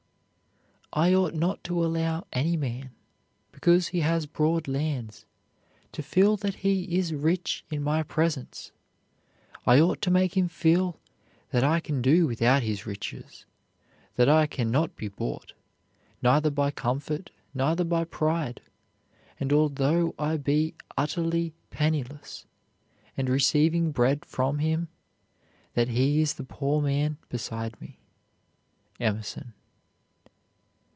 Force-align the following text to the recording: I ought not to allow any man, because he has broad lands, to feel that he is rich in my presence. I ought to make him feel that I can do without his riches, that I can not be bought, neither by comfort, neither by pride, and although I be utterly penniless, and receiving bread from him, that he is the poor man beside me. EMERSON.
I 0.93 1.13
ought 1.13 1.33
not 1.33 1.63
to 1.63 1.85
allow 1.85 2.27
any 2.33 2.57
man, 2.57 2.91
because 3.53 3.87
he 3.87 4.01
has 4.01 4.25
broad 4.25 4.67
lands, 4.67 5.25
to 5.93 6.03
feel 6.03 6.35
that 6.35 6.55
he 6.55 6.97
is 6.97 7.13
rich 7.13 7.63
in 7.71 7.81
my 7.81 8.03
presence. 8.03 8.73
I 9.65 9.79
ought 9.79 10.01
to 10.01 10.11
make 10.11 10.35
him 10.35 10.49
feel 10.49 10.99
that 11.51 11.63
I 11.63 11.79
can 11.79 12.01
do 12.01 12.27
without 12.27 12.61
his 12.61 12.85
riches, 12.85 13.45
that 14.17 14.27
I 14.27 14.47
can 14.47 14.69
not 14.69 14.97
be 14.97 15.07
bought, 15.07 15.53
neither 16.21 16.49
by 16.49 16.71
comfort, 16.71 17.29
neither 17.53 17.85
by 17.85 18.03
pride, 18.03 18.59
and 19.39 19.53
although 19.53 20.13
I 20.19 20.35
be 20.35 20.73
utterly 20.97 21.53
penniless, 21.69 22.45
and 23.15 23.29
receiving 23.29 23.93
bread 23.93 24.25
from 24.25 24.59
him, 24.59 24.89
that 25.73 25.87
he 25.87 26.19
is 26.19 26.33
the 26.33 26.43
poor 26.43 26.81
man 26.81 27.15
beside 27.29 27.79
me. 27.79 27.97
EMERSON. 28.99 29.53